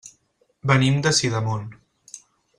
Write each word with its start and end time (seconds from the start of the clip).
Venim 0.71 0.97
de 1.07 1.13
Sidamon. 1.19 1.69